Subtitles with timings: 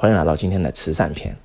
[0.00, 1.36] 欢迎来到今天的慈善篇。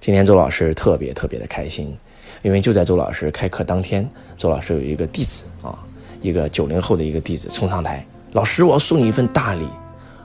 [0.00, 1.96] 今天周老师特别特别的开心，
[2.42, 4.04] 因为就在周老师开课当天，
[4.36, 5.78] 周老师有一个弟子啊，
[6.20, 9.68] 一个九零后的一个弟子冲上台，老师，我要送你一份大礼。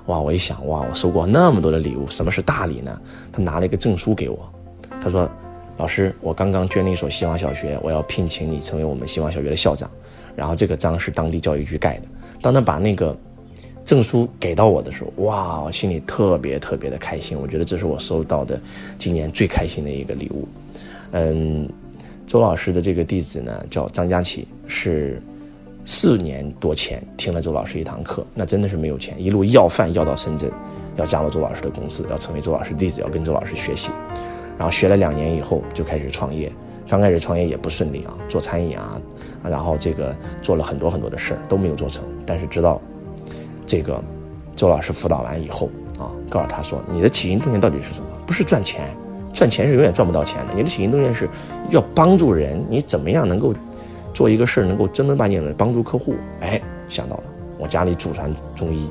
[0.08, 3.00] 哇，我一想，哇，我收过那么多的礼物，什么是大礼呢？
[3.32, 4.52] 他拿了一个证书给我，
[4.99, 5.29] 他说，
[5.78, 9.88] 老师，我刚刚捐了一所希望小学，我要聘请你成为我们希望小学的校长。
[10.36, 12.08] 然后这个章是当地教育局盖的。
[12.42, 13.15] 当他把那个。
[13.86, 17.38] 证书给到我的时候，哇，我心里特别特别的开心。
[17.40, 18.59] 我觉得这是我收到的
[18.98, 20.48] 今年最开心的一个礼物。
[21.12, 21.70] 嗯，
[22.26, 25.22] 周老师的这个弟子呢叫张佳琪，是
[25.86, 30.52] 四年多前听了周老师一堂课，那真的是没有钱，一路要饭要到深圳，
[30.95, 33.92] 要加入周老师的公司，要成为周老师弟子，要跟周老师学习。
[34.58, 36.52] 然后学了两年以后就开始创业，
[36.90, 39.00] 刚开始创业也不顺利啊，做餐饮啊，
[39.44, 42.81] 然后这个做了很多很多的事儿都没有做成，但是直到。
[43.66, 44.02] 这个
[44.55, 45.70] 周老师辅导完以后
[46.00, 48.08] 啊，告诉他说：“你的起心动念到底是什么？
[48.26, 48.86] 不是赚钱，
[49.34, 50.54] 赚钱是永远赚不到钱的。
[50.54, 51.28] 你的起心动念是
[51.70, 53.54] 要帮助人，你怎么样能够
[54.14, 56.16] 做一个事儿，能够正儿八经的帮助客户？
[56.42, 57.23] 哎，想到了，
[57.58, 58.89] 我家里祖传中医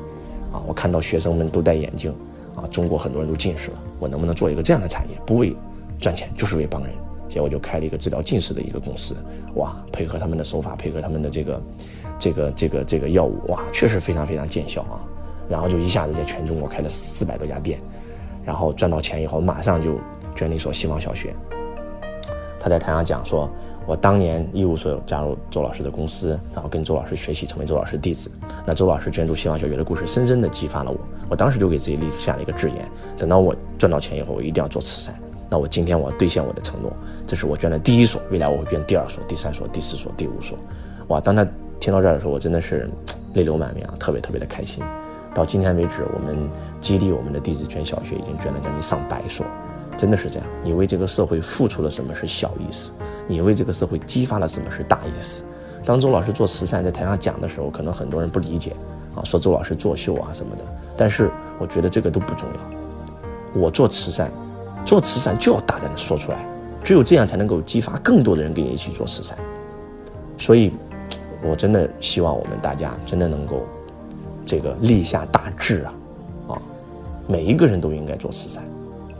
[0.53, 2.15] 啊，我看到学生们都戴眼镜
[2.57, 5.17] 啊，中国很多人都近视了，我能不能做一个这样的产业？
[5.27, 5.55] 不为
[6.01, 6.91] 赚钱，就是为帮人。
[7.29, 9.17] 结果就开了一个治疗近视的一个公司，
[9.57, 11.61] 哇，配合他们的手法，配合他们的这个。”
[12.25, 14.97] 这个这个这个药物哇，确实非常非常见效啊！
[15.47, 17.78] 然后就一下子在全中国开了四百多家店，
[18.47, 19.98] 然后赚到钱以后，马上就
[20.34, 21.34] 捐了一所希望小学。
[22.58, 23.47] 他在台上讲说
[23.86, 28.30] ：“我当年一无所有，加入周老师的公司，然后跟周老师学习，成为周老师弟子。
[28.64, 30.97] 那周老师捐助希望小学的故事，深深的激发了我。
[31.28, 35.14] 我当时就给自己立下了一个志言：等到我赚到钱以后，我一定要做慈善。
[35.50, 36.91] 那我今天我兑现我的承诺，
[37.27, 40.56] 这是我捐的第一所，未来我会捐第二所、第三所、第四所、第五所。
[41.08, 41.20] 哇！
[41.20, 41.47] 当他。
[41.85, 42.89] 听到这儿的时候，我真的是
[43.35, 44.83] 泪流满面啊，特别特别的开心。
[45.35, 46.49] 到今天为止，我们
[46.81, 49.45] 激励我们的弟子捐小学已经捐了将近上百所，
[49.95, 50.49] 真的是这样。
[50.63, 52.91] 你为这个社会付出了什么是小意思？
[53.27, 55.43] 你为这个社会激发了什么是大意思？
[55.85, 58.75] 当周老师做慈善在台上讲的时候，可能很多人不理解
[59.14, 60.64] 啊，说周老师作秀啊什么的。
[60.97, 63.61] 但是我觉得这个都不重要。
[63.61, 64.33] 我做慈善，
[64.87, 66.39] 做慈善就要大胆的说出来，
[66.83, 69.37] 只有这样才能够激发更多的人跟你一起做慈善。
[70.39, 70.73] 所以。
[71.45, 73.61] 我真的希望我们大家真的能够，
[74.47, 75.95] 这个立下大志啊，
[76.49, 76.63] 啊，
[77.29, 78.63] 每一个人都应该做慈善。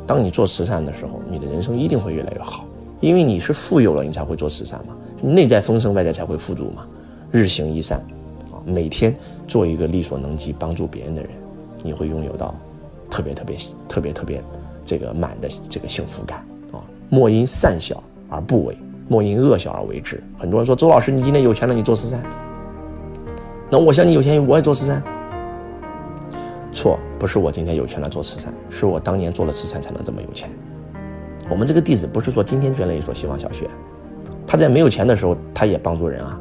[0.07, 2.65] 当你做慈善的时候，你的人生一定会越来越好，
[3.01, 4.95] 因为你是富有了，你才会做慈善嘛。
[5.23, 6.87] 内在丰盛，外在才会富足嘛。
[7.31, 7.99] 日行一善，
[8.51, 9.15] 啊，每天
[9.47, 11.31] 做一个力所能及帮助别人的人，
[11.83, 12.55] 你会拥有到
[13.11, 13.57] 特别特别
[13.89, 14.43] 特别特别
[14.85, 16.39] 这个满的这个幸福感
[16.73, 16.81] 啊。
[17.11, 18.77] 莫因善小而不为。
[19.09, 20.23] 莫因恶小而为之。
[20.39, 22.23] 很多人说周老师，你今天有钱了，你做慈善。
[23.71, 25.03] 那我像你有钱，我也做慈善。
[26.73, 30.49] 错，不是我今天有钱了做慈善，是我当年做了慈善才能这么有钱。
[31.49, 33.69] 我们这个弟子不是说今天捐了一所希望小学，
[34.47, 36.41] 他在没有钱的时候，他也帮助人啊。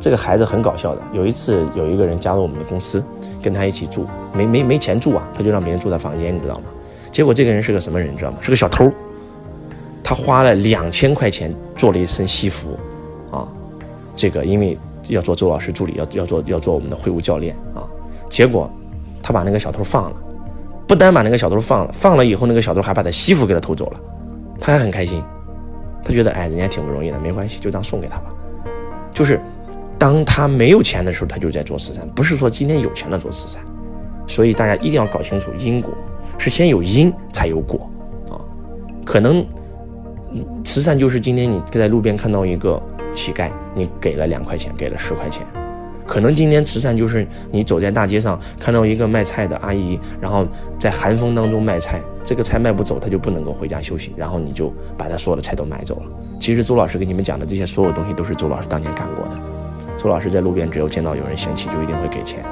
[0.00, 3.02] 这个孩子很搞笑的，有一次有一个人加入我们的公司，
[3.42, 6.64] 跟他一起住，没没没钱住啊，他就让别人住在房间，你知道吗？
[7.10, 8.36] 结果这个人是个什么人，你知道吗？
[8.40, 8.92] 是个小偷。
[10.04, 12.78] 他花了两千块钱做了一身西服，
[13.30, 13.48] 啊，
[14.14, 14.78] 这个因为
[15.08, 17.88] 要做周老师助理，要要做要做我们的会务教练啊，
[18.28, 18.70] 结果
[19.22, 20.16] 他把那个小偷放了，
[20.86, 24.00] 不单把那个小偷放了，放了以后那个小偷还把他西服给他偷走了，
[24.60, 25.24] 他还很开心，
[26.04, 28.26] 他觉得哎人家挺不容易的，没关系，就当送给他吧。
[29.10, 29.40] 就是
[29.98, 33.62] 当他没有钱的时候，他就在做慈善，不是说今天有钱了做慈善，
[34.26, 35.94] 所以大家一定要搞清楚因果，
[36.36, 37.90] 是先有因才有果
[38.28, 38.36] 啊，
[39.02, 39.42] 可能。
[40.64, 42.80] 慈善就是今天你在路边看到一个
[43.12, 45.46] 乞丐，你给了两块钱，给了十块钱。
[46.06, 50.46] 可能今天慈善就是你走在大街上看到一个卖菜的阿姨，然后
[50.78, 56.02] 在寒风当中卖菜，这个菜卖不走，他就不能够回家休息，然后你就把他所有的菜都买走了。
[56.38, 59.38] 其实周老师给你们讲的这些所有东西都是周老师当年干过的。
[59.96, 62.44] 周老师在路边只要见到有人嫌弃，就一定会给钱。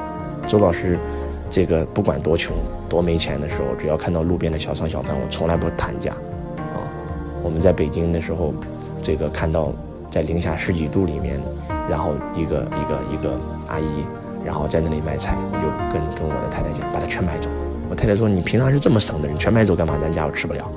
[0.46, 0.98] 周老师
[1.50, 2.56] 这个不管多穷
[2.88, 6.16] 多没钱的时候，只要看到路边的小商小贩，我从来不谈价。
[7.42, 8.54] 我们在北京的时候，
[9.02, 9.72] 这个看到
[10.10, 11.40] 在零下十几度里面，
[11.88, 13.84] 然后一个一个一个阿姨，
[14.44, 17.48] 然后在那里卖菜，我就跟跟我的太太讲，把它全买走。
[17.90, 19.98] 我太太说：“你平常是这么省的人，全买走干嘛？
[20.00, 20.70] 咱家我吃不了。”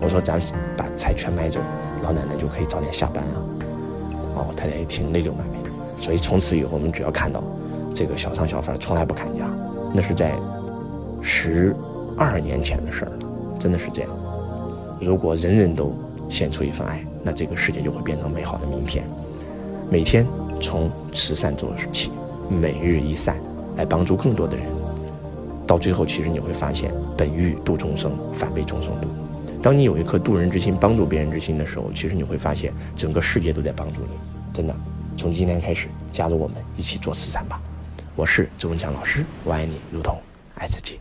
[0.00, 0.40] 我说：“咱
[0.76, 1.60] 把菜全买走，
[2.02, 3.36] 老奶奶就可以早点下班啊。”
[4.36, 5.58] 哦，我太太一听泪流满面。
[5.96, 7.42] 所以从此以后，我们只要看到
[7.94, 9.44] 这个小商小贩，从来不砍价。
[9.94, 10.32] 那是在
[11.22, 11.74] 十
[12.18, 13.18] 二年前的事儿了，
[13.58, 14.10] 真的是这样。
[15.02, 15.92] 如果人人都
[16.28, 19.04] 献出一份爱，那这个世界就会变成美好的明天。
[19.90, 20.24] 每天
[20.60, 22.12] 从慈善做起，
[22.48, 23.36] 每日一善，
[23.76, 24.66] 来帮助更多的人。
[25.66, 29.08] 到最后，其实你会发现，本欲度众生，反被众生度。
[29.60, 34.16] 当你有一颗渡人之心、帮助别人之心的时候，其实你会发现，整个世界都在帮助你。
[34.52, 34.74] 真的，
[35.16, 37.60] 从今天开始，加入我们一起做慈善吧。
[38.14, 40.16] 我是周文强老师，我爱你如同
[40.54, 41.00] 爱自己。